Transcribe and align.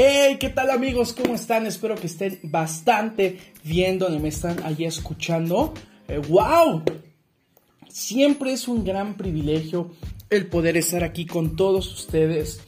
Hey, 0.00 0.36
¿qué 0.38 0.48
tal 0.48 0.70
amigos? 0.70 1.12
¿Cómo 1.12 1.34
están? 1.34 1.66
Espero 1.66 1.96
que 1.96 2.06
estén 2.06 2.38
bastante 2.44 3.40
viendo 3.64 4.08
y 4.14 4.20
me 4.20 4.28
están 4.28 4.62
allí 4.62 4.84
escuchando. 4.84 5.74
¡Wow! 6.28 6.84
Eh, 6.86 7.00
Siempre 7.88 8.52
es 8.52 8.68
un 8.68 8.84
gran 8.84 9.16
privilegio 9.16 9.90
el 10.30 10.46
poder 10.46 10.76
estar 10.76 11.02
aquí 11.02 11.26
con 11.26 11.56
todos 11.56 11.92
ustedes. 11.92 12.60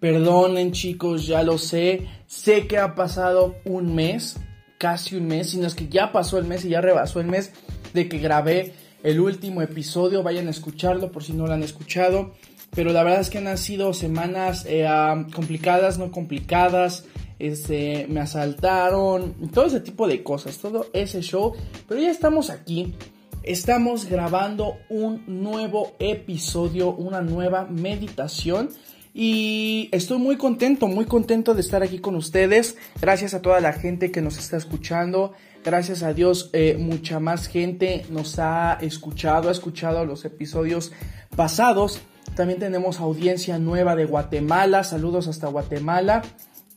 Perdonen 0.00 0.72
chicos, 0.72 1.26
ya 1.26 1.42
lo 1.42 1.58
sé. 1.58 2.06
Sé 2.26 2.66
que 2.66 2.78
ha 2.78 2.94
pasado 2.94 3.56
un 3.66 3.94
mes, 3.94 4.38
casi 4.78 5.16
un 5.16 5.26
mes, 5.26 5.50
sino 5.50 5.66
es 5.66 5.74
que 5.74 5.88
ya 5.88 6.10
pasó 6.10 6.38
el 6.38 6.46
mes 6.46 6.64
y 6.64 6.70
ya 6.70 6.80
rebasó 6.80 7.20
el 7.20 7.26
mes 7.26 7.52
de 7.92 8.08
que 8.08 8.16
grabé 8.16 8.72
el 9.02 9.20
último 9.20 9.60
episodio. 9.60 10.22
Vayan 10.22 10.46
a 10.46 10.52
escucharlo 10.52 11.12
por 11.12 11.22
si 11.22 11.34
no 11.34 11.46
lo 11.46 11.52
han 11.52 11.62
escuchado. 11.62 12.32
Pero 12.78 12.92
la 12.92 13.02
verdad 13.02 13.22
es 13.22 13.28
que 13.28 13.38
han 13.38 13.58
sido 13.58 13.92
semanas 13.92 14.64
eh, 14.68 14.86
complicadas, 15.34 15.98
no 15.98 16.12
complicadas. 16.12 17.02
Este, 17.40 18.06
me 18.08 18.20
asaltaron, 18.20 19.50
todo 19.52 19.66
ese 19.66 19.80
tipo 19.80 20.06
de 20.06 20.22
cosas, 20.22 20.58
todo 20.58 20.86
ese 20.92 21.20
show. 21.20 21.54
Pero 21.88 22.00
ya 22.00 22.08
estamos 22.08 22.50
aquí. 22.50 22.94
Estamos 23.42 24.04
grabando 24.04 24.76
un 24.90 25.24
nuevo 25.26 25.96
episodio, 25.98 26.92
una 26.92 27.20
nueva 27.20 27.64
meditación. 27.64 28.68
Y 29.12 29.88
estoy 29.90 30.18
muy 30.18 30.36
contento, 30.36 30.86
muy 30.86 31.06
contento 31.06 31.54
de 31.54 31.62
estar 31.62 31.82
aquí 31.82 31.98
con 31.98 32.14
ustedes. 32.14 32.76
Gracias 33.00 33.34
a 33.34 33.42
toda 33.42 33.58
la 33.58 33.72
gente 33.72 34.12
que 34.12 34.22
nos 34.22 34.38
está 34.38 34.56
escuchando. 34.56 35.32
Gracias 35.64 36.04
a 36.04 36.14
Dios, 36.14 36.50
eh, 36.52 36.76
mucha 36.78 37.18
más 37.18 37.48
gente 37.48 38.06
nos 38.08 38.38
ha 38.38 38.78
escuchado, 38.80 39.48
ha 39.48 39.52
escuchado 39.52 40.04
los 40.04 40.24
episodios 40.24 40.92
pasados. 41.34 42.00
También 42.34 42.60
tenemos 42.60 43.00
audiencia 43.00 43.58
nueva 43.58 43.96
de 43.96 44.04
Guatemala. 44.04 44.84
Saludos 44.84 45.28
hasta 45.28 45.48
Guatemala. 45.48 46.22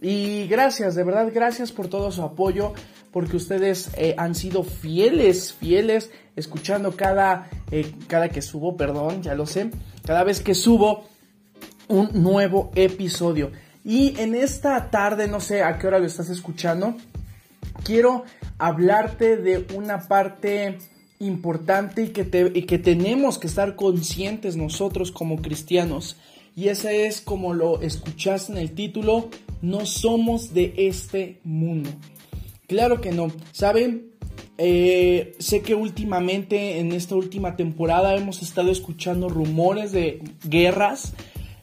Y 0.02 0.48
gracias, 0.48 0.96
de 0.96 1.04
verdad, 1.04 1.30
gracias 1.32 1.72
por 1.72 1.88
todo 1.88 2.12
su 2.12 2.24
apoyo, 2.24 2.74
porque 3.12 3.38
ustedes 3.38 3.92
eh, 3.96 4.16
han 4.18 4.34
sido 4.34 4.64
fieles, 4.64 5.54
fieles, 5.54 6.10
escuchando 6.36 6.96
cada, 6.96 7.50
eh, 7.70 7.94
cada 8.08 8.30
que 8.30 8.42
subo, 8.42 8.76
perdón, 8.76 9.22
ya 9.22 9.36
lo 9.36 9.46
sé, 9.46 9.70
cada 10.04 10.24
vez 10.24 10.42
que 10.42 10.56
subo 10.56 11.06
un 11.88 12.10
nuevo 12.14 12.72
episodio. 12.74 13.52
Y 13.84 14.20
en 14.20 14.34
esta 14.34 14.90
tarde, 14.90 15.28
no 15.28 15.40
sé 15.40 15.62
a 15.62 15.78
qué 15.78 15.86
hora 15.86 16.00
lo 16.00 16.08
estás 16.08 16.30
escuchando, 16.30 16.96
quiero 17.84 18.24
hablarte 18.58 19.38
de 19.38 19.68
una 19.76 20.08
parte 20.08 20.80
importante 21.22 22.04
y 22.04 22.08
que, 22.10 22.52
y 22.54 22.64
que 22.64 22.80
tenemos 22.80 23.38
que 23.38 23.48
estar 23.48 23.76
conscientes 23.76 24.58
nosotros 24.58 25.12
como 25.12 25.42
cristianos. 25.42 26.18
Y 26.56 26.68
esa 26.68 26.92
es 26.92 27.22
como 27.22 27.54
lo 27.54 27.82
escuchaste 27.82 28.52
en 28.52 28.58
el 28.58 28.72
título, 28.72 29.30
no 29.62 29.86
somos 29.86 30.54
de 30.54 30.74
este 30.76 31.40
mundo. 31.44 31.90
Claro 32.68 33.00
que 33.00 33.12
no. 33.12 33.32
¿Saben? 33.52 34.12
Eh, 34.58 35.36
sé 35.40 35.62
que 35.62 35.76
últimamente, 35.76 36.80
en 36.80 36.92
esta 36.92 37.16
última 37.16 37.56
temporada, 37.56 38.16
hemos 38.16 38.42
estado 38.42 38.72
escuchando 38.72 39.30
rumores 39.30 39.92
de 39.92 40.22
guerras. 40.48 41.14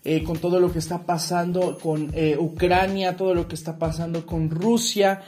Eh, 0.05 0.23
con 0.23 0.39
todo 0.39 0.59
lo 0.59 0.73
que 0.73 0.79
está 0.79 1.05
pasando 1.05 1.77
con 1.79 2.13
eh, 2.15 2.37
Ucrania, 2.39 3.17
todo 3.17 3.35
lo 3.35 3.47
que 3.47 3.57
está 3.57 3.79
pasando 3.79 4.25
con 4.25 4.49
Rusia, 4.49 5.23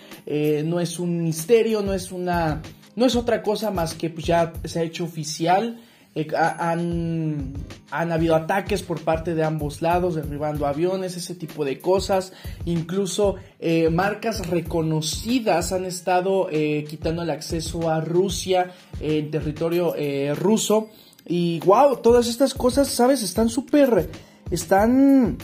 no 0.64 0.80
es 0.80 0.98
un 0.98 1.22
misterio, 1.24 1.82
no 1.82 1.92
es 1.92 2.12
una, 2.12 2.62
no 2.96 3.06
es 3.06 3.16
otra 3.16 3.42
cosa 3.42 3.70
más 3.70 3.94
que 3.94 4.10
pues, 4.10 4.26
ya 4.26 4.52
se 4.64 4.80
ha 4.80 4.82
hecho 4.82 5.04
oficial 5.04 5.78
eh, 6.12 6.26
han, 6.36 7.52
han, 7.92 8.12
habido 8.12 8.34
ataques 8.34 8.82
por 8.82 9.00
parte 9.02 9.36
de 9.36 9.44
ambos 9.44 9.80
lados, 9.80 10.16
derribando 10.16 10.66
aviones, 10.66 11.16
ese 11.16 11.36
tipo 11.36 11.64
de 11.64 11.78
cosas. 11.78 12.32
Incluso 12.64 13.36
eh, 13.60 13.90
marcas 13.90 14.48
reconocidas 14.48 15.72
han 15.72 15.84
estado 15.84 16.48
eh, 16.50 16.84
quitando 16.88 17.22
el 17.22 17.30
acceso 17.30 17.88
a 17.88 18.00
Rusia 18.00 18.72
en 19.00 19.30
territorio 19.30 19.94
ruso. 20.34 20.88
Y 21.26 21.60
wow, 21.60 21.96
todas 21.98 22.26
estas 22.26 22.54
cosas, 22.54 22.88
¿sabes? 22.88 23.22
Están 23.22 23.48
súper, 23.48 24.10
están 24.50 25.38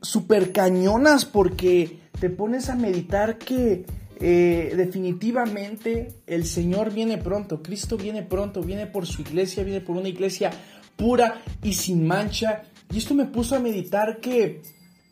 súper 0.00 0.52
cañonas 0.52 1.26
porque 1.26 1.98
te 2.20 2.30
pones 2.30 2.70
a 2.70 2.76
meditar 2.76 3.36
que 3.36 3.84
eh, 4.26 4.72
definitivamente 4.74 6.14
el 6.26 6.46
Señor 6.46 6.94
viene 6.94 7.18
pronto, 7.18 7.62
Cristo 7.62 7.98
viene 7.98 8.22
pronto, 8.22 8.62
viene 8.62 8.86
por 8.86 9.04
su 9.04 9.20
iglesia, 9.20 9.64
viene 9.64 9.82
por 9.82 9.98
una 9.98 10.08
iglesia 10.08 10.50
pura 10.96 11.42
y 11.62 11.74
sin 11.74 12.06
mancha. 12.06 12.62
Y 12.90 12.96
esto 12.96 13.12
me 13.12 13.26
puso 13.26 13.54
a 13.54 13.58
meditar 13.58 14.20
que 14.20 14.62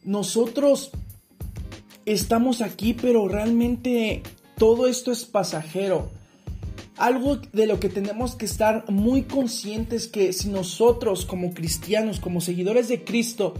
nosotros 0.03 0.93
estamos 2.07 2.63
aquí, 2.63 2.95
pero 2.95 3.29
realmente 3.29 4.23
todo 4.57 4.89
esto 4.89 5.13
es 5.13 5.27
pasajero. 5.27 6.11
Algo 6.97 7.37
de 7.37 7.67
lo 7.67 7.81
que 7.81 7.91
tenemos 7.91 8.35
que 8.35 8.47
estar 8.47 8.91
muy 8.91 9.25
conscientes 9.25 10.09
que 10.09 10.33
si 10.33 10.49
nosotros 10.49 11.27
como 11.27 11.53
cristianos, 11.53 12.19
como 12.19 12.41
seguidores 12.41 12.89
de 12.89 13.05
Cristo, 13.05 13.53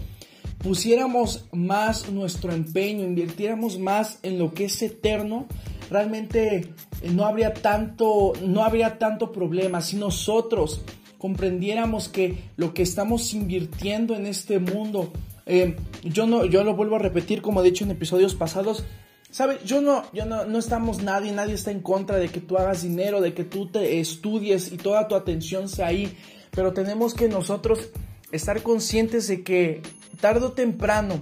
pusiéramos 0.63 1.45
más 1.51 2.09
nuestro 2.09 2.53
empeño, 2.53 3.03
invirtiéramos 3.03 3.77
más 3.77 4.19
en 4.23 4.39
lo 4.39 4.53
que 4.53 4.65
es 4.65 4.81
eterno, 4.81 5.45
realmente 5.91 6.73
eh, 7.01 7.11
no 7.11 7.25
habría 7.25 7.53
tanto, 7.53 8.33
no 8.41 8.63
habría 8.63 8.97
tanto 8.97 9.31
problema. 9.31 9.81
Si 9.81 9.97
nosotros 9.97 10.81
comprendiéramos 11.17 12.09
que 12.09 12.37
lo 12.55 12.73
que 12.73 12.81
estamos 12.81 13.33
invirtiendo 13.33 14.15
en 14.15 14.25
este 14.25 14.59
mundo, 14.59 15.11
eh, 15.45 15.75
yo 16.03 16.25
no, 16.25 16.45
yo 16.45 16.63
lo 16.63 16.75
vuelvo 16.75 16.95
a 16.95 16.99
repetir 16.99 17.41
como 17.41 17.61
he 17.61 17.63
dicho 17.63 17.83
en 17.83 17.91
episodios 17.91 18.33
pasados, 18.33 18.83
¿Sabes? 19.29 19.63
Yo 19.63 19.81
no, 19.81 20.03
yo 20.13 20.25
no, 20.25 20.45
no 20.45 20.59
estamos 20.59 21.01
nadie, 21.01 21.31
nadie 21.31 21.55
está 21.55 21.71
en 21.71 21.79
contra 21.79 22.17
de 22.17 22.29
que 22.29 22.39
tú 22.39 22.55
hagas 22.55 22.83
dinero, 22.83 23.19
de 23.19 23.33
que 23.33 23.43
tú 23.43 23.65
te 23.65 23.99
estudies 23.99 24.71
y 24.71 24.77
toda 24.77 25.07
tu 25.07 25.15
atención 25.15 25.67
sea 25.67 25.87
ahí. 25.87 26.15
Pero 26.51 26.71
tenemos 26.71 27.15
que 27.15 27.27
nosotros 27.27 27.89
estar 28.33 28.63
conscientes 28.63 29.27
de 29.27 29.43
que 29.43 29.81
tarde 30.19 30.45
o 30.45 30.51
temprano, 30.51 31.21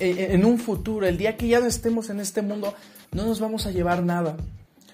eh, 0.00 0.10
eh, 0.10 0.28
en 0.30 0.44
un 0.44 0.58
futuro, 0.58 1.06
el 1.06 1.18
día 1.18 1.36
que 1.36 1.46
ya 1.46 1.60
no 1.60 1.66
estemos 1.66 2.10
en 2.10 2.18
este 2.18 2.42
mundo, 2.42 2.74
no 3.12 3.26
nos 3.26 3.40
vamos 3.40 3.66
a 3.66 3.70
llevar 3.70 4.02
nada. 4.02 4.36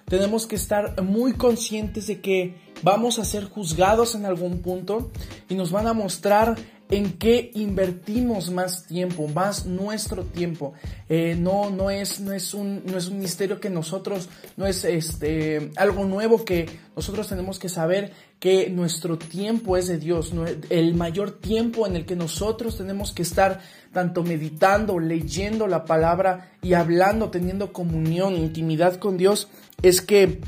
Tenemos 0.06 0.47
que 0.47 0.56
estar 0.56 1.00
muy 1.02 1.32
conscientes 1.32 2.08
de 2.08 2.20
que 2.20 2.56
vamos 2.82 3.19
a 3.19 3.25
ser 3.25 3.44
juzgados 3.44 4.14
en 4.14 4.26
algún 4.26 4.60
punto 4.60 5.10
y 5.48 5.54
nos 5.54 5.70
van 5.70 5.86
a 5.86 5.94
mostrar 5.94 6.56
en 6.94 7.12
qué 7.15 7.50
invertimos 7.55 8.50
más 8.50 8.87
tiempo, 8.87 9.27
más 9.28 9.66
nuestro 9.66 10.25
tiempo. 10.25 10.75
Eh, 11.09 11.37
no, 11.38 11.71
no, 11.71 11.91
es, 11.91 12.21
no, 12.21 12.32
es 12.32 12.55
un, 12.55 12.82
no 12.87 12.97
es 12.97 13.09
un 13.09 13.19
misterio 13.19 13.59
que 13.59 13.71
nosotros, 13.71 14.28
no 14.56 14.66
es 14.66 14.84
este, 14.84 15.71
algo 15.77 16.05
nuevo 16.05 16.44
que 16.44 16.69
nosotros 16.94 17.28
tenemos 17.28 17.59
que 17.59 17.69
saber 17.69 18.12
que 18.38 18.71
nuestro 18.71 19.19
tiempo 19.19 19.77
es 19.77 19.88
de 19.88 19.99
Dios, 19.99 20.32
el 20.71 20.94
mayor 20.94 21.32
tiempo 21.32 21.87
en 21.87 21.97
el 21.97 22.05
que 22.05 22.15
nosotros 22.15 22.77
tenemos 22.77 23.12
que 23.12 23.22
estar 23.22 23.61
tanto 23.93 24.22
meditando, 24.22 24.99
leyendo 24.99 25.66
la 25.66 25.84
palabra 25.84 26.53
y 26.62 26.75
hablando, 26.75 27.31
teniendo 27.31 27.72
comunión, 27.72 28.37
intimidad 28.37 28.97
con 28.97 29.16
Dios, 29.16 29.49
es 29.82 30.00
que, 30.00 30.41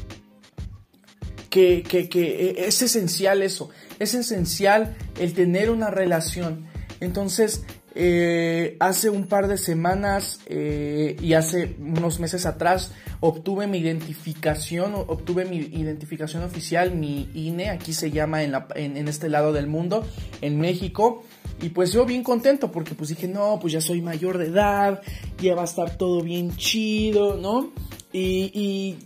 que, 1.51 1.83
que, 1.83 2.09
que 2.09 2.67
es 2.67 2.83
esencial 2.83 3.43
eso, 3.43 3.71
es 3.99 4.15
esencial 4.15 4.97
el 5.19 5.33
tener 5.35 5.71
una 5.71 5.91
relación. 5.91 6.67
Entonces, 7.01 7.65
eh, 7.99 8.77
hace 8.79 9.09
un 9.09 9.27
par 9.27 9.49
de 9.49 9.57
semanas 9.57 10.41
eh, 10.45 11.17
y 11.19 11.33
hace 11.33 11.77
unos 11.81 12.21
meses 12.21 12.45
atrás 12.45 12.93
obtuve 13.21 13.67
mi 13.67 13.79
identificación, 13.79 14.93
obtuve 14.95 15.47
mi 15.47 15.57
identificación 15.57 16.43
oficial, 16.43 16.95
mi 16.95 17.31
INE, 17.33 17.71
aquí 17.71 17.95
se 17.95 18.11
llama 18.11 18.43
en, 18.43 18.55
en, 18.75 19.09
este 19.09 19.31
lado 19.31 19.55
del 19.55 19.67
mundo, 19.67 20.07
en 20.43 20.61
México. 20.61 21.25
Y 21.63 21.71
pues 21.71 21.91
yo 21.91 22.05
bien 22.05 22.23
contento 22.23 22.71
porque 22.71 22.95
pues 22.95 23.09
dije, 23.09 23.29
no, 23.29 23.59
pues 23.59 23.73
ya 23.73 23.81
soy 23.81 24.03
mayor 24.03 24.37
de 24.37 24.49
edad, 24.49 25.01
ya 25.41 25.55
va 25.55 25.63
a 25.63 25.65
estar 25.65 25.97
todo 25.97 26.21
bien 26.21 26.55
chido, 26.55 27.39
¿no? 27.39 27.73
y 28.13 28.97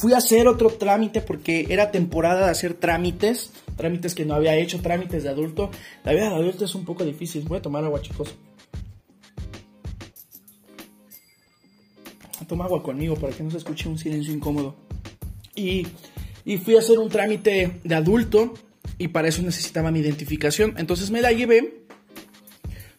fui 0.00 0.12
a 0.12 0.18
hacer 0.18 0.46
otro 0.46 0.70
trámite 0.70 1.20
porque 1.20 1.66
era 1.70 1.90
temporada 1.90 2.46
de 2.46 2.50
hacer 2.52 2.74
trámites, 2.74 3.50
trámites 3.76 4.14
que 4.14 4.24
no 4.24 4.34
había 4.34 4.56
hecho, 4.56 4.80
trámites 4.80 5.24
de 5.24 5.28
adulto. 5.28 5.70
La 6.04 6.12
vida 6.12 6.28
de 6.28 6.36
adulto 6.36 6.64
es 6.64 6.74
un 6.74 6.84
poco 6.84 7.04
difícil. 7.04 7.44
Voy 7.48 7.58
a 7.58 7.62
tomar 7.62 7.84
agua, 7.84 8.00
chicos. 8.00 8.34
Toma 12.46 12.64
agua 12.64 12.82
conmigo 12.82 13.14
para 13.14 13.32
que 13.32 13.42
no 13.42 13.50
se 13.50 13.58
escuche 13.58 13.88
un 13.88 13.98
silencio 13.98 14.32
incómodo. 14.32 14.74
Y, 15.54 15.86
y 16.44 16.58
fui 16.58 16.76
a 16.76 16.80
hacer 16.80 16.98
un 16.98 17.08
trámite 17.08 17.80
de 17.84 17.94
adulto 17.94 18.54
y 18.98 19.08
para 19.08 19.28
eso 19.28 19.42
necesitaba 19.42 19.90
mi 19.90 20.00
identificación. 20.00 20.74
Entonces 20.76 21.10
me 21.10 21.20
la 21.20 21.32
llevé. 21.32 21.84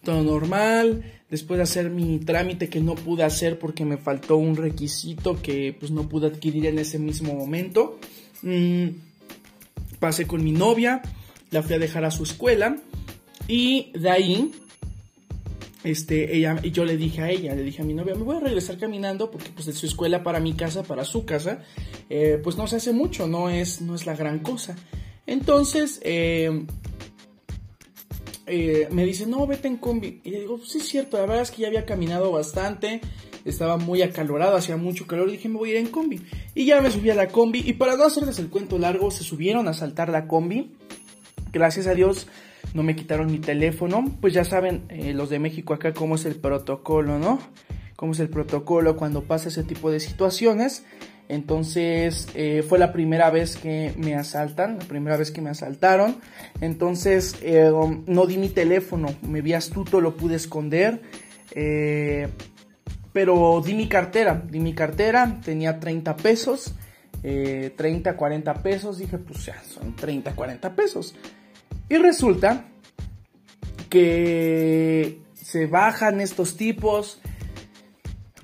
Todo 0.04 0.24
normal 0.24 1.21
después 1.32 1.58
de 1.58 1.64
hacer 1.64 1.90
mi 1.90 2.20
trámite 2.20 2.70
que 2.70 2.82
no 2.82 2.94
pude 2.94 3.24
hacer 3.24 3.58
porque 3.58 3.86
me 3.86 3.98
faltó 3.98 4.36
un 4.36 4.56
requisito 4.58 5.42
que 5.42 5.76
pues 5.80 5.92
no 5.92 6.08
pude 6.08 6.28
adquirir 6.28 6.66
en 6.68 6.78
ese 6.78 7.00
mismo 7.00 7.34
momento. 7.34 7.98
Mm, 8.44 8.90
pasé 10.00 10.28
con 10.28 10.44
mi 10.44 10.52
novia, 10.52 11.02
la 11.50 11.64
fui 11.64 11.76
a 11.76 11.80
dejar 11.80 12.04
a 12.06 12.12
su 12.12 12.24
escuela 12.24 12.78
y 13.48 13.92
de 13.94 14.10
ahí 14.10 14.52
este, 15.84 16.36
ella, 16.36 16.62
yo 16.62 16.86
le 16.86 16.98
dije 16.98 17.22
a 17.22 17.30
ella, 17.32 17.56
le 17.56 17.64
dije 17.64 17.82
a 17.82 17.86
mi 17.86 17.94
novia, 17.94 18.14
me 18.14 18.24
voy 18.24 18.36
a 18.36 18.40
regresar 18.42 18.78
caminando 18.78 19.32
porque 19.32 19.50
pues 19.54 19.66
de 19.66 19.74
su 19.74 19.86
escuela 19.86 20.24
para 20.24 20.40
mi 20.40 20.54
casa, 20.54 20.84
para 20.84 21.06
su 21.06 21.26
casa, 21.26 21.64
eh, 22.10 22.40
pues 22.44 22.58
no 22.58 22.68
se 22.68 22.76
hace 22.76 22.92
mucho, 22.92 23.28
no 23.28 23.50
es, 23.50 23.82
no 23.82 23.96
es 23.96 24.06
la 24.06 24.16
gran 24.16 24.40
cosa. 24.40 24.76
Entonces, 25.26 26.02
eh, 26.04 26.66
eh, 28.52 28.88
me 28.92 29.06
dice, 29.06 29.26
no, 29.26 29.48
vete 29.48 29.68
en 29.68 29.78
combi. 29.78 30.20
Y 30.24 30.30
le 30.30 30.42
digo, 30.42 30.60
sí 30.64 30.80
es 30.80 30.88
cierto, 30.88 31.18
la 31.18 31.26
verdad 31.26 31.42
es 31.42 31.52
que 31.52 31.62
ya 31.62 31.70
había 31.70 31.86
caminado 31.86 32.32
bastante, 32.32 33.00
estaba 33.46 33.78
muy 33.78 34.02
acalorado, 34.02 34.58
hacía 34.58 34.78
mucho 34.78 35.08
calor, 35.08 35.32
dije, 35.32 35.50
me 35.50 35.58
voy 35.58 35.70
a 35.70 35.74
ir 35.74 35.78
en 35.78 35.88
combi. 35.88 36.22
Y 36.54 36.66
ya 36.66 36.82
me 36.82 36.92
subí 36.92 37.10
a 37.10 37.16
la 37.16 37.28
combi, 37.28 37.64
y 37.66 37.74
para 37.74 37.96
no 37.96 38.04
hacerles 38.04 38.40
el 38.40 38.50
cuento 38.50 38.78
largo, 38.78 39.10
se 39.10 39.24
subieron 39.24 39.68
a 39.68 39.74
saltar 39.74 40.10
la 40.10 40.28
combi. 40.28 40.72
Gracias 41.54 41.88
a 41.88 41.96
Dios, 41.96 42.28
no 42.74 42.84
me 42.84 42.96
quitaron 42.96 43.32
mi 43.32 43.40
teléfono. 43.40 44.04
Pues 44.22 44.34
ya 44.34 44.44
saben 44.44 44.84
eh, 44.90 45.14
los 45.14 45.30
de 45.30 45.40
México 45.40 45.74
acá 45.74 45.94
cómo 45.94 46.16
es 46.16 46.26
el 46.26 46.36
protocolo, 46.36 47.20
¿no? 47.20 47.40
Cómo 48.02 48.14
es 48.14 48.20
el 48.20 48.30
protocolo 48.30 48.98
cuando 48.98 49.26
pasa 49.26 49.50
ese 49.50 49.64
tipo 49.64 49.92
de 49.92 50.00
situaciones. 50.00 50.84
Entonces 51.30 52.30
eh, 52.34 52.66
fue 52.68 52.80
la 52.80 52.94
primera 52.94 53.30
vez 53.30 53.58
que 53.58 53.94
me 53.96 54.16
asaltan, 54.16 54.80
la 54.80 54.86
primera 54.86 55.18
vez 55.18 55.30
que 55.30 55.40
me 55.40 55.52
asaltaron. 55.52 56.16
Entonces 56.62 57.36
eh, 57.44 57.72
no 58.08 58.26
di 58.26 58.40
mi 58.40 58.50
teléfono, 58.50 59.14
me 59.22 59.42
vi 59.42 59.54
astuto, 59.54 60.02
lo 60.02 60.18
pude 60.18 60.38
esconder. 60.38 61.04
pero 63.14 63.62
di 63.64 63.76
mi 63.76 63.88
cartera, 63.88 64.42
di 64.50 64.60
mi 64.60 64.74
cartera, 64.74 65.40
tenía 65.46 65.80
30 65.80 66.18
pesos. 66.18 66.74
30, 67.22 68.18
40 68.18 68.64
pesos, 68.64 68.98
dije 68.98 69.20
pues 69.20 69.46
ya 69.46 69.62
son 69.62 69.96
30, 69.96 70.34
40 70.34 70.76
pesos. 70.76 71.14
Y 71.88 71.98
resulta 71.98 72.66
que 73.90 75.20
se 75.36 75.68
bajan 75.68 76.20
estos 76.20 76.58
tipos. 76.58 77.22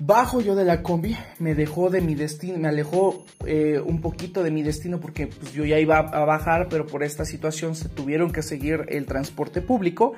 Bajo 0.00 0.40
yo 0.40 0.54
de 0.54 0.64
la 0.64 0.82
combi, 0.82 1.16
me 1.40 1.56
dejó 1.56 1.90
de 1.90 2.00
mi 2.00 2.14
destino, 2.14 2.56
me 2.58 2.68
alejó 2.68 3.24
eh, 3.44 3.80
un 3.84 4.00
poquito 4.00 4.44
de 4.44 4.52
mi 4.52 4.62
destino 4.62 5.00
porque 5.00 5.26
pues, 5.26 5.52
yo 5.52 5.64
ya 5.64 5.78
iba 5.80 5.98
a 5.98 6.24
bajar, 6.24 6.68
pero 6.68 6.86
por 6.86 7.02
esta 7.02 7.24
situación 7.24 7.74
se 7.74 7.88
tuvieron 7.88 8.30
que 8.30 8.42
seguir 8.42 8.84
el 8.88 9.06
transporte 9.06 9.60
público. 9.60 10.12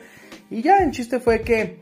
Y 0.51 0.61
ya 0.61 0.79
el 0.79 0.91
chiste 0.91 1.19
fue 1.19 1.41
que 1.41 1.79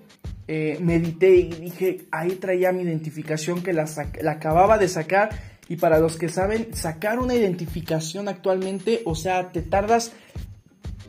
eh, 0.47 0.79
medité 0.81 1.35
y 1.37 1.51
dije, 1.51 2.07
ahí 2.13 2.37
traía 2.37 2.71
mi 2.71 2.83
identificación 2.83 3.63
que 3.63 3.73
la, 3.73 3.87
la 4.21 4.33
acababa 4.33 4.79
de 4.79 4.87
sacar. 4.87 5.31
Y 5.69 5.77
para 5.77 5.99
los 5.99 6.17
que 6.17 6.29
saben, 6.29 6.75
sacar 6.75 7.19
una 7.19 7.35
identificación 7.35 8.29
actualmente, 8.29 9.03
o 9.05 9.15
sea, 9.15 9.51
te 9.51 9.61
tardas 9.61 10.13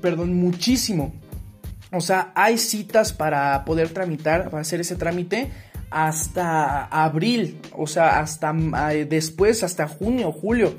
perdón, 0.02 0.34
muchísimo. 0.34 1.14
O 1.92 2.02
sea, 2.02 2.32
hay 2.36 2.58
citas 2.58 3.14
para 3.14 3.64
poder 3.66 3.90
tramitar, 3.90 4.50
para 4.50 4.62
hacer 4.62 4.80
ese 4.80 4.96
trámite 4.96 5.52
hasta 5.90 6.86
abril, 6.86 7.60
o 7.76 7.88
sea, 7.88 8.20
hasta 8.20 8.54
eh, 8.94 9.06
después, 9.06 9.64
hasta 9.64 9.88
junio, 9.88 10.32
julio. 10.32 10.76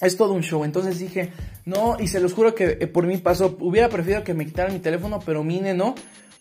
Es 0.00 0.16
todo 0.16 0.32
un 0.32 0.42
show. 0.42 0.64
Entonces 0.64 0.98
dije, 0.98 1.30
no, 1.64 1.96
y 2.00 2.08
se 2.08 2.20
los 2.20 2.32
juro 2.32 2.54
que 2.54 2.78
eh, 2.80 2.86
por 2.86 3.06
mí 3.06 3.16
pasó, 3.18 3.56
hubiera 3.60 3.88
preferido 3.88 4.24
que 4.24 4.34
me 4.34 4.46
quitaran 4.46 4.72
mi 4.72 4.80
teléfono, 4.80 5.20
pero 5.24 5.44
mine 5.44 5.74
no, 5.74 5.94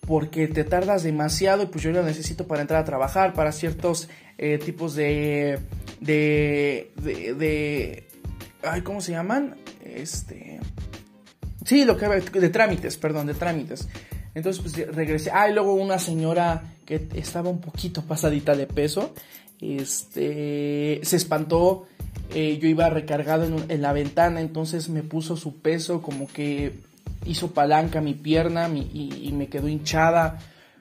porque 0.07 0.47
te 0.47 0.63
tardas 0.63 1.03
demasiado 1.03 1.63
y 1.63 1.65
pues 1.67 1.83
yo 1.83 1.91
lo 1.91 2.03
necesito 2.03 2.47
para 2.47 2.61
entrar 2.61 2.81
a 2.81 2.85
trabajar, 2.85 3.33
para 3.33 3.51
ciertos 3.51 4.09
eh, 4.37 4.57
tipos 4.57 4.95
de, 4.95 5.59
de, 5.99 6.91
de, 6.95 7.33
de, 7.33 8.07
ay, 8.63 8.81
¿cómo 8.81 9.01
se 9.01 9.11
llaman? 9.11 9.57
Este, 9.83 10.59
Sí, 11.69 11.85
lo 11.85 11.97
que 11.97 12.07
de 12.07 12.49
trámites, 12.49 12.97
perdón, 12.97 13.27
de 13.27 13.35
trámites. 13.35 13.87
Entonces, 14.33 14.61
pues 14.61 14.95
regresé. 14.95 15.29
Ah, 15.31 15.49
y 15.49 15.53
luego 15.53 15.73
una 15.73 15.99
señora 15.99 16.63
estaba 17.13 17.49
un 17.49 17.61
poquito 17.61 18.01
pasadita 18.03 18.55
de 18.55 18.67
peso, 18.67 19.13
este, 19.61 20.99
se 21.03 21.15
espantó. 21.15 21.85
Eh, 22.33 22.59
yo 22.61 22.67
iba 22.67 22.89
recargado 22.89 23.45
en, 23.45 23.81
la 23.81 23.91
ventana, 23.91 24.41
entonces 24.41 24.89
me 24.89 25.01
puso 25.01 25.35
su 25.35 25.57
peso, 25.57 26.01
como 26.01 26.27
que 26.27 26.73
hizo 27.25 27.51
palanca 27.51 28.01
mi 28.01 28.13
pierna 28.13 28.69
y, 28.69 29.31
me 29.33 29.47
quedó 29.47 29.67
hinchada. 29.67 30.39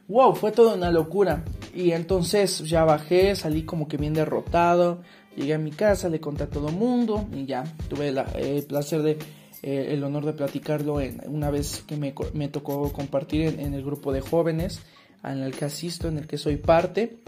Wow, 0.09 0.35
fue 0.35 0.53
toda 0.53 0.75
una 0.75 0.91
locura. 0.91 1.45
Y 1.75 1.93
entonces 1.93 2.59
ya 2.61 2.85
bajé, 2.85 3.35
salí 3.37 3.63
como 3.63 3.89
que 3.89 3.97
bien 3.97 4.15
derrotado. 4.15 5.03
Llegué 5.37 5.55
a 5.55 5.59
mi 5.59 5.71
casa, 5.71 6.09
le 6.09 6.21
conté 6.21 6.45
a 6.45 6.51
todo 6.51 6.69
mundo 6.69 7.29
y 7.33 7.47
ya 7.47 7.65
tuve 7.89 8.09
el 8.09 8.65
placer 8.65 9.03
de 9.03 9.19
eh, 9.63 9.89
el 9.91 10.05
honor 10.05 10.25
de 10.25 10.35
platicarlo 10.35 11.01
en, 11.01 11.21
una 11.27 11.51
vez 11.51 11.83
que 11.87 11.97
me, 11.97 12.49
tocó 12.49 12.93
compartir 12.93 13.57
en, 13.59 13.75
el 13.75 13.85
grupo 13.85 14.13
de 14.13 14.21
jóvenes 14.21 14.81
en 15.25 15.43
el 15.43 15.55
que 15.55 15.65
asisto, 15.65 16.09
en 16.09 16.19
el 16.19 16.27
que 16.27 16.39
soy 16.39 16.57
parte. 16.57 17.19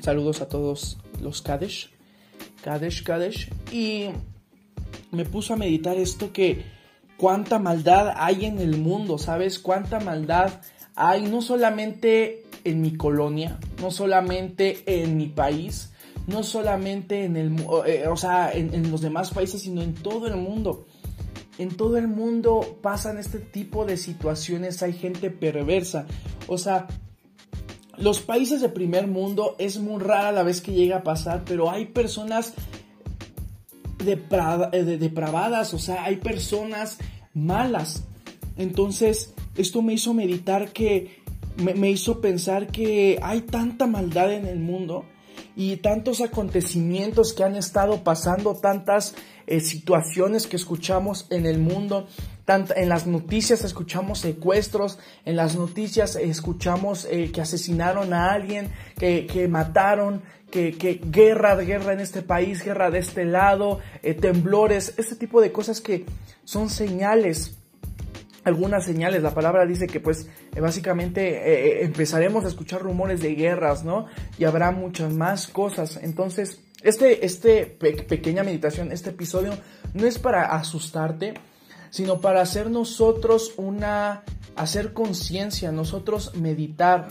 Saludos 0.00 0.40
a 0.40 0.48
todos 0.48 0.98
los 1.20 1.42
Kadesh, 1.42 1.90
Kadesh, 2.62 3.02
Kadesh. 3.02 3.50
Y 3.72 4.08
me 5.10 5.24
puso 5.24 5.54
a 5.54 5.56
meditar 5.56 5.96
esto 5.96 6.32
que 6.32 6.64
cuánta 7.16 7.58
maldad 7.58 8.14
hay 8.16 8.46
en 8.46 8.58
el 8.58 8.76
mundo, 8.78 9.18
¿sabes? 9.18 9.58
Cuánta 9.58 10.00
maldad 10.00 10.60
hay 10.94 11.22
no 11.22 11.42
solamente 11.42 12.44
en 12.64 12.80
mi 12.80 12.96
colonia, 12.96 13.58
no 13.80 13.90
solamente 13.90 14.82
en 14.86 15.16
mi 15.16 15.26
país, 15.26 15.92
no 16.26 16.42
solamente 16.42 17.24
en 17.24 17.36
el, 17.36 17.56
eh, 17.86 18.06
o 18.06 18.16
sea, 18.16 18.52
en, 18.52 18.90
los 18.90 19.00
demás 19.00 19.30
países, 19.30 19.62
sino 19.62 19.82
en 19.82 19.94
todo 19.94 20.26
el 20.26 20.36
mundo 20.36 20.86
en 21.60 21.76
todo 21.76 21.98
el 21.98 22.08
mundo 22.08 22.78
pasan 22.80 23.18
este 23.18 23.38
tipo 23.38 23.84
de 23.84 23.98
situaciones, 23.98 24.82
hay 24.82 24.94
gente 24.94 25.30
perversa. 25.30 26.06
O 26.46 26.58
sea, 26.58 26.86
los 27.96 28.20
países 28.20 28.60
de 28.60 28.68
primer 28.68 29.06
mundo 29.06 29.56
es 29.58 29.78
muy 29.78 30.00
rara 30.00 30.32
la 30.32 30.42
vez 30.42 30.60
que 30.60 30.72
llega 30.72 30.98
a 30.98 31.02
pasar, 31.02 31.42
pero 31.44 31.70
hay 31.70 31.86
personas 31.86 32.54
eh, 34.06 34.96
depravadas, 34.98 35.74
o 35.74 35.78
sea, 35.78 36.04
hay 36.04 36.16
personas 36.16 36.98
malas. 37.34 38.04
Entonces, 38.56 39.34
esto 39.56 39.82
me 39.82 39.92
hizo 39.92 40.14
meditar 40.14 40.72
que, 40.72 41.20
me 41.56 41.90
hizo 41.90 42.20
pensar 42.20 42.68
que 42.68 43.18
hay 43.22 43.42
tanta 43.42 43.86
maldad 43.86 44.32
en 44.32 44.46
el 44.46 44.58
mundo 44.58 45.04
y 45.56 45.76
tantos 45.76 46.20
acontecimientos 46.22 47.34
que 47.34 47.44
han 47.44 47.56
estado 47.56 48.02
pasando, 48.02 48.54
tantas 48.54 49.14
eh, 49.46 49.60
situaciones 49.60 50.46
que 50.46 50.56
escuchamos 50.56 51.26
en 51.30 51.44
el 51.44 51.58
mundo, 51.58 52.06
en 52.50 52.88
las 52.88 53.06
noticias 53.06 53.62
escuchamos 53.64 54.18
secuestros, 54.18 54.98
en 55.24 55.36
las 55.36 55.56
noticias 55.56 56.16
escuchamos 56.16 57.06
eh, 57.08 57.30
que 57.32 57.40
asesinaron 57.40 58.12
a 58.12 58.32
alguien, 58.32 58.72
que, 58.98 59.46
mataron, 59.48 60.22
que, 60.50 61.00
guerra, 61.04 61.54
guerra 61.56 61.92
en 61.92 62.00
este 62.00 62.22
país, 62.22 62.64
guerra 62.64 62.90
de 62.90 62.98
este 62.98 63.24
lado, 63.24 63.78
eh, 64.02 64.14
temblores, 64.14 64.94
este 64.96 65.14
tipo 65.14 65.40
de 65.40 65.52
cosas 65.52 65.80
que 65.80 66.04
son 66.44 66.70
señales 66.70 67.56
algunas 68.42 68.86
señales. 68.86 69.22
La 69.22 69.34
palabra 69.34 69.66
dice 69.66 69.86
que 69.86 70.00
pues 70.00 70.26
eh, 70.56 70.60
básicamente 70.60 71.84
empezaremos 71.84 72.46
a 72.46 72.48
escuchar 72.48 72.80
rumores 72.80 73.20
de 73.20 73.34
guerras, 73.34 73.84
¿no? 73.84 74.06
Y 74.38 74.44
habrá 74.44 74.70
muchas 74.70 75.12
más 75.12 75.46
cosas. 75.46 76.00
Entonces, 76.02 76.58
este, 76.82 77.26
este 77.26 77.66
pequeña 77.66 78.42
meditación, 78.42 78.90
este 78.92 79.10
episodio, 79.10 79.52
no 79.92 80.06
es 80.06 80.18
para 80.18 80.56
asustarte, 80.56 81.34
sino 81.90 82.20
para 82.20 82.40
hacer 82.40 82.70
nosotros 82.70 83.52
una, 83.56 84.22
hacer 84.56 84.92
conciencia, 84.92 85.72
nosotros 85.72 86.34
meditar, 86.36 87.08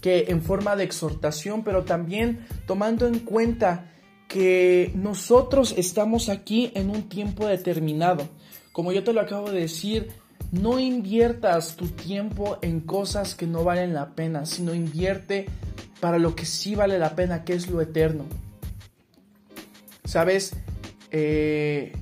que 0.00 0.26
en 0.28 0.42
forma 0.42 0.76
de 0.76 0.84
exhortación, 0.84 1.64
pero 1.64 1.84
también 1.84 2.46
tomando 2.66 3.06
en 3.06 3.20
cuenta 3.20 3.90
que 4.28 4.92
nosotros 4.94 5.74
estamos 5.76 6.28
aquí 6.28 6.72
en 6.74 6.90
un 6.90 7.08
tiempo 7.08 7.46
determinado. 7.46 8.28
Como 8.72 8.92
yo 8.92 9.04
te 9.04 9.12
lo 9.12 9.20
acabo 9.20 9.50
de 9.50 9.60
decir, 9.60 10.10
no 10.52 10.78
inviertas 10.78 11.76
tu 11.76 11.88
tiempo 11.88 12.58
en 12.62 12.80
cosas 12.80 13.34
que 13.34 13.46
no 13.46 13.64
valen 13.64 13.94
la 13.94 14.10
pena, 14.14 14.46
sino 14.46 14.74
invierte 14.74 15.46
para 16.00 16.18
lo 16.18 16.34
que 16.34 16.44
sí 16.44 16.74
vale 16.74 16.98
la 16.98 17.16
pena, 17.16 17.44
que 17.44 17.54
es 17.54 17.70
lo 17.70 17.80
eterno. 17.80 18.24
¿Sabes? 20.04 20.54
Eh, 21.10 21.92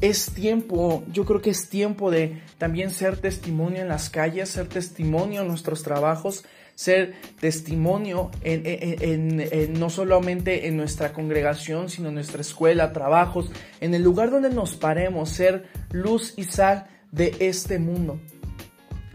es 0.00 0.30
tiempo, 0.32 1.04
yo 1.12 1.24
creo 1.24 1.40
que 1.40 1.50
es 1.50 1.68
tiempo 1.68 2.10
de 2.10 2.40
también 2.58 2.90
ser 2.90 3.16
testimonio 3.16 3.82
en 3.82 3.88
las 3.88 4.10
calles, 4.10 4.48
ser 4.48 4.68
testimonio 4.68 5.42
en 5.42 5.48
nuestros 5.48 5.82
trabajos, 5.82 6.44
ser 6.74 7.14
testimonio 7.40 8.30
en, 8.44 9.78
no 9.78 9.90
solamente 9.90 10.68
en 10.68 10.76
nuestra 10.76 11.12
congregación, 11.12 11.88
sino 11.88 12.08
en 12.08 12.14
nuestra 12.14 12.40
escuela, 12.40 12.92
trabajos, 12.92 13.50
en 13.80 13.94
el 13.94 14.02
lugar 14.02 14.30
donde 14.30 14.50
nos 14.50 14.76
paremos, 14.76 15.30
ser 15.30 15.66
luz 15.90 16.34
y 16.36 16.44
sal 16.44 16.86
de 17.10 17.34
este 17.40 17.80
mundo. 17.80 18.20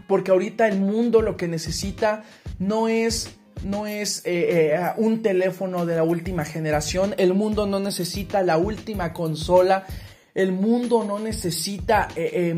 Porque 0.06 0.30
ahorita 0.30 0.68
el 0.68 0.78
mundo 0.78 1.22
lo 1.22 1.38
que 1.38 1.48
necesita 1.48 2.24
no 2.58 2.88
es 2.88 3.34
no 3.64 3.86
es 3.86 4.18
eh, 4.26 4.74
eh, 4.74 4.92
un 4.98 5.22
teléfono 5.22 5.86
de 5.86 5.96
la 5.96 6.02
última 6.02 6.44
generación, 6.44 7.14
el 7.16 7.32
mundo 7.32 7.66
no 7.66 7.80
necesita 7.80 8.42
la 8.42 8.58
última 8.58 9.14
consola, 9.14 9.86
el 10.34 10.52
mundo 10.52 11.04
no 11.04 11.18
necesita 11.18 12.08
eh, 12.16 12.56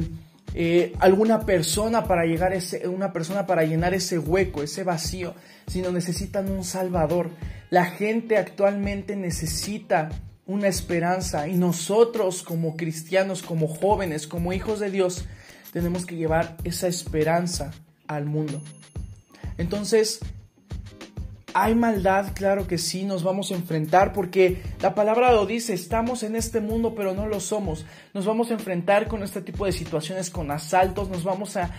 eh, 0.54 0.94
alguna 1.00 1.44
persona 1.44 2.04
para 2.04 2.24
llegar 2.24 2.54
ese, 2.54 2.88
una 2.88 3.12
persona 3.12 3.46
para 3.46 3.64
llenar 3.64 3.92
ese 3.92 4.18
hueco, 4.18 4.62
ese 4.62 4.84
vacío, 4.84 5.34
sino 5.66 5.92
necesitan 5.92 6.50
un 6.50 6.64
salvador. 6.64 7.30
La 7.68 7.84
gente 7.84 8.38
actualmente 8.38 9.16
necesita 9.16 10.08
una 10.46 10.68
esperanza 10.68 11.48
y 11.48 11.56
nosotros 11.56 12.42
como 12.42 12.76
cristianos, 12.76 13.42
como 13.42 13.68
jóvenes, 13.68 14.26
como 14.26 14.52
hijos 14.52 14.80
de 14.80 14.90
Dios, 14.90 15.26
tenemos 15.72 16.06
que 16.06 16.16
llevar 16.16 16.56
esa 16.64 16.86
esperanza 16.86 17.72
al 18.06 18.24
mundo. 18.24 18.62
Entonces, 19.58 20.20
hay 21.58 21.74
maldad, 21.74 22.34
claro 22.34 22.66
que 22.66 22.76
sí, 22.76 23.04
nos 23.04 23.22
vamos 23.24 23.50
a 23.50 23.54
enfrentar 23.54 24.12
porque 24.12 24.60
la 24.82 24.94
palabra 24.94 25.32
lo 25.32 25.46
dice, 25.46 25.72
estamos 25.72 26.22
en 26.22 26.36
este 26.36 26.60
mundo 26.60 26.94
pero 26.94 27.14
no 27.14 27.26
lo 27.26 27.40
somos. 27.40 27.86
Nos 28.12 28.26
vamos 28.26 28.50
a 28.50 28.52
enfrentar 28.52 29.08
con 29.08 29.22
este 29.22 29.40
tipo 29.40 29.64
de 29.64 29.72
situaciones, 29.72 30.28
con 30.28 30.50
asaltos, 30.50 31.08
nos 31.08 31.24
vamos 31.24 31.56
a, 31.56 31.70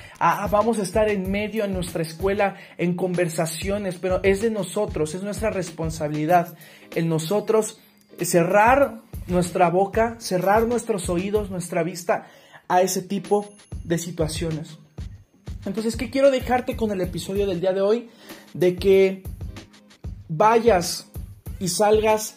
vamos 0.49 0.79
a 0.79 0.81
estar 0.81 1.09
en 1.09 1.29
medio 1.29 1.63
en 1.63 1.75
nuestra 1.75 2.01
escuela 2.01 2.55
en 2.79 2.95
conversaciones, 2.95 3.99
pero 4.01 4.19
es 4.23 4.41
de 4.41 4.49
nosotros, 4.49 5.13
es 5.13 5.21
nuestra 5.21 5.51
responsabilidad 5.51 6.57
el 6.95 7.07
nosotros 7.07 7.79
cerrar 8.19 9.01
nuestra 9.27 9.69
boca, 9.69 10.15
cerrar 10.17 10.65
nuestros 10.65 11.07
oídos, 11.07 11.51
nuestra 11.51 11.83
vista 11.83 12.25
a 12.67 12.81
ese 12.81 13.03
tipo 13.03 13.47
de 13.83 13.99
situaciones. 13.99 14.79
Entonces, 15.67 15.95
¿qué 15.95 16.09
quiero 16.09 16.31
dejarte 16.31 16.75
con 16.75 16.89
el 16.89 17.01
episodio 17.01 17.45
del 17.45 17.61
día 17.61 17.73
de 17.73 17.81
hoy? 17.81 18.09
De 18.55 18.75
que 18.75 19.21
vayas 20.27 21.07
y 21.59 21.69
salgas 21.69 22.35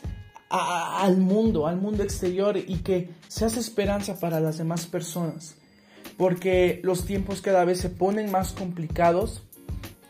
al 0.48 1.18
mundo, 1.18 1.66
al 1.68 1.76
mundo 1.76 2.02
exterior 2.02 2.56
y 2.56 2.78
que 2.78 3.10
seas 3.28 3.56
esperanza 3.56 4.18
para 4.18 4.40
las 4.40 4.58
demás 4.58 4.86
personas. 4.86 5.54
Porque 6.16 6.80
los 6.82 7.06
tiempos 7.06 7.40
cada 7.40 7.64
vez 7.64 7.78
se 7.78 7.88
ponen 7.88 8.30
más 8.30 8.52
complicados. 8.52 9.42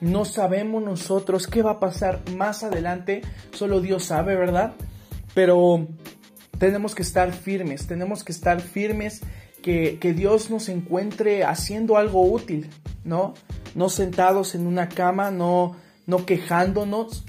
No 0.00 0.24
sabemos 0.24 0.82
nosotros 0.82 1.46
qué 1.46 1.62
va 1.62 1.72
a 1.72 1.80
pasar 1.80 2.22
más 2.36 2.62
adelante. 2.62 3.20
Solo 3.52 3.80
Dios 3.80 4.04
sabe, 4.04 4.34
¿verdad? 4.34 4.72
Pero 5.34 5.86
tenemos 6.58 6.94
que 6.94 7.02
estar 7.02 7.32
firmes, 7.32 7.86
tenemos 7.86 8.24
que 8.24 8.32
estar 8.32 8.60
firmes, 8.60 9.20
que, 9.62 9.98
que 9.98 10.14
Dios 10.14 10.50
nos 10.50 10.68
encuentre 10.70 11.44
haciendo 11.44 11.98
algo 11.98 12.22
útil, 12.22 12.70
¿no? 13.04 13.34
No 13.74 13.88
sentados 13.90 14.54
en 14.54 14.66
una 14.66 14.88
cama, 14.88 15.30
no, 15.30 15.76
no 16.06 16.24
quejándonos, 16.24 17.24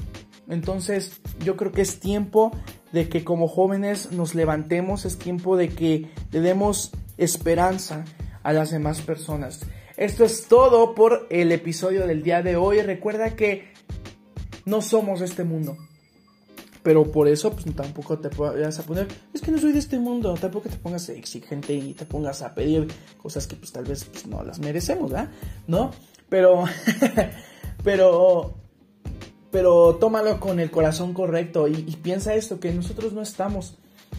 entonces 0.49 1.21
yo 1.43 1.55
creo 1.57 1.71
que 1.71 1.81
es 1.81 1.99
tiempo 1.99 2.51
de 2.91 3.09
que 3.09 3.23
como 3.23 3.47
jóvenes 3.47 4.11
nos 4.11 4.35
levantemos, 4.35 5.05
es 5.05 5.17
tiempo 5.17 5.57
de 5.57 5.69
que 5.69 6.09
le 6.31 6.41
demos 6.41 6.91
esperanza 7.17 8.05
a 8.43 8.53
las 8.53 8.71
demás 8.71 9.01
personas. 9.01 9.61
Esto 9.97 10.23
es 10.23 10.47
todo 10.47 10.95
por 10.95 11.27
el 11.29 11.51
episodio 11.51 12.07
del 12.07 12.23
día 12.23 12.41
de 12.41 12.55
hoy. 12.55 12.81
Recuerda 12.81 13.35
que 13.35 13.71
no 14.65 14.81
somos 14.81 15.19
de 15.19 15.25
este 15.25 15.43
mundo. 15.43 15.77
Pero 16.83 17.11
por 17.11 17.27
eso, 17.27 17.51
pues 17.51 17.65
tampoco 17.75 18.17
te 18.17 18.29
vayas 18.29 18.79
a 18.79 18.83
poner, 18.83 19.07
es 19.33 19.41
que 19.41 19.51
no 19.51 19.59
soy 19.59 19.71
de 19.71 19.77
este 19.77 19.99
mundo, 19.99 20.33
tampoco 20.33 20.67
te 20.67 20.77
pongas 20.77 21.07
exigente 21.09 21.73
y 21.73 21.93
te 21.93 22.05
pongas 22.05 22.41
a 22.41 22.55
pedir 22.55 22.87
cosas 23.21 23.45
que 23.45 23.55
pues 23.55 23.71
tal 23.71 23.85
vez 23.85 24.05
pues, 24.05 24.25
no 24.25 24.43
las 24.43 24.57
merecemos, 24.57 25.11
¿verdad? 25.11 25.29
¿No? 25.67 25.91
Pero, 26.27 26.63
pero 27.83 28.55
pero 29.51 29.95
tómalo 29.95 30.39
con 30.39 30.59
el 30.59 30.71
corazón 30.71 31.13
correcto 31.13 31.67
y, 31.67 31.83
piensa 32.01 32.33
esto, 32.33 32.59
que 32.59 32.71
nosotros 32.71 33.13
no 33.13 33.21
estamos 33.21 33.75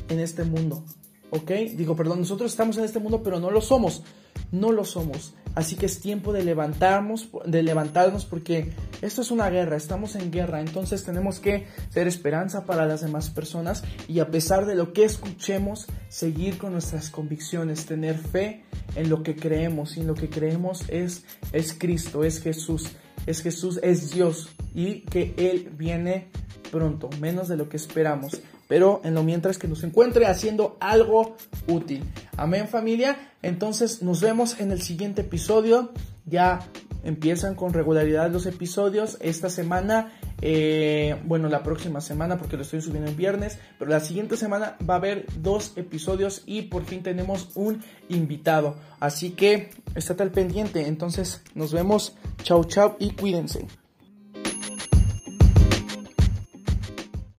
en 0.09 0.21
este 0.21 0.45
mundo, 0.45 0.85
¿ok? 1.31 1.51
Digo, 1.75 1.97
perdón, 1.97 2.21
nosotros 2.21 2.53
estamos 2.53 2.77
en 2.77 2.85
este 2.85 2.99
mundo, 2.99 3.23
pero 3.23 3.41
no 3.41 3.51
lo 3.51 3.61
somos, 3.61 4.03
no 4.51 4.73
lo 4.73 4.85
somos. 4.85 5.35
Así 5.55 5.77
que 5.77 5.85
es 5.85 6.01
tiempo 6.01 6.33
de 6.33 6.45
levantarnos, 6.45 7.29
de 7.45 7.63
levantarnos 7.63 8.25
porque 8.25 8.73
esto 9.03 9.21
es 9.21 9.31
una 9.31 9.51
guerra, 9.51 9.77
estamos 9.77 10.17
en 10.17 10.31
guerra, 10.31 10.61
entonces 10.61 11.05
tenemos 11.05 11.41
que 11.41 11.67
ser 11.91 12.07
esperanza 12.07 12.65
para 12.65 12.87
las 12.87 13.03
demás 13.03 13.29
personas 13.29 13.85
y 14.09 14.21
a 14.21 14.31
pesar 14.31 14.65
de 14.65 14.75
lo 14.75 14.95
que 14.95 15.05
escuchemos, 15.05 15.87
seguir 16.09 16.57
con 16.57 16.73
nuestras 16.73 17.11
convicciones, 17.11 17.85
tener 17.85 18.17
fe 18.17 18.65
en 18.95 19.11
lo 19.11 19.23
que 19.23 19.37
creemos 19.37 19.99
y 19.99 20.01
en 20.01 20.07
lo 20.07 20.15
que 20.15 20.31
creemos 20.31 20.85
es, 20.89 21.25
es 21.53 21.75
Cristo, 21.75 22.25
es 22.25 22.41
Jesús 22.41 22.93
es 23.27 23.43
Jesús, 23.43 23.79
es 23.83 24.11
Dios 24.11 24.49
y 24.75 25.01
que 25.01 25.35
Él 25.37 25.71
viene 25.77 26.29
pronto, 26.71 27.11
menos 27.21 27.49
de 27.49 27.57
lo 27.57 27.69
que 27.69 27.77
esperamos. 27.77 28.41
Pero 28.69 29.03
en 29.05 29.15
lo 29.15 29.23
mientras 29.23 29.59
que 29.59 29.69
nos 29.69 29.85
encuentre 29.85 30.27
haciendo 30.27 30.77
algo 30.81 31.37
útil. 31.69 32.05
Amén 32.37 32.69
familia. 32.69 33.33
Entonces 33.43 34.03
nos 34.03 34.21
vemos 34.23 34.59
en 34.61 34.73
el 34.73 34.81
siguiente 34.81 35.21
episodio. 35.21 35.93
Ya 36.25 36.61
empiezan 37.05 37.55
con 37.55 37.75
regularidad 37.75 38.31
los 38.31 38.47
episodios. 38.47 39.19
Esta 39.21 39.51
semana, 39.51 40.13
eh, 40.43 41.17
bueno, 41.25 41.49
la 41.49 41.63
próxima 41.63 42.01
semana 42.01 42.37
porque 42.37 42.57
lo 42.57 42.63
estoy 42.63 42.83
subiendo 42.83 43.09
el 43.09 43.17
viernes, 43.17 43.59
pero 43.79 43.91
la 43.91 44.01
siguiente 44.01 44.37
semana 44.37 44.77
va 44.89 44.95
a 44.95 44.97
haber 44.99 45.25
dos 45.41 45.73
episodios 45.77 46.43
y 46.47 46.63
por 46.63 46.85
fin 46.85 47.03
tenemos 47.03 47.51
un 47.55 47.81
invitado. 48.09 48.77
Así 49.01 49.31
que 49.31 49.71
estate 49.95 50.23
al 50.23 50.33
pendiente. 50.33 50.87
Entonces 50.87 51.43
nos 51.55 51.73
vemos. 51.73 52.17
Chau, 52.43 52.65
chau 52.65 52.97
y 52.99 53.13
cuídense. 53.13 53.67